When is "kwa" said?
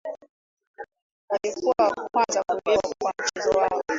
3.03-3.13